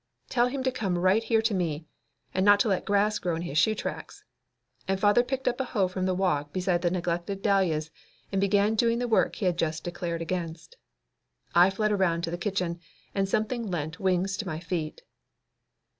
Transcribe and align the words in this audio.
Tell 0.29 0.47
him 0.47 0.63
to 0.63 0.71
come 0.71 0.97
right 0.97 1.21
here 1.23 1.43
to 1.43 1.53
me, 1.53 1.85
and 2.33 2.43
not 2.43 2.59
to 2.61 2.67
let 2.69 2.85
grass 2.85 3.19
grow 3.19 3.35
in 3.35 3.43
his 3.43 3.59
shoe 3.59 3.75
tracks," 3.75 4.23
and 4.87 4.99
father 4.99 5.21
picked 5.21 5.47
up 5.47 5.59
a 5.59 5.63
hoe 5.63 5.87
from 5.87 6.07
the 6.07 6.15
walk 6.15 6.51
beside 6.51 6.81
the 6.81 6.89
neglected 6.89 7.43
dahlias 7.43 7.91
and 8.31 8.41
began 8.41 8.73
doing 8.73 8.97
the 8.97 9.07
work 9.07 9.35
he 9.35 9.45
had 9.45 9.59
just 9.59 9.83
declared 9.83 10.23
against. 10.23 10.75
I 11.53 11.69
fled 11.69 11.91
around 11.91 12.23
to 12.23 12.31
the 12.31 12.39
kitchen, 12.41 12.79
and 13.13 13.29
something 13.29 13.67
lent 13.67 13.99
wings 13.99 14.37
to 14.37 14.47
my 14.47 14.59
feet. 14.59 15.03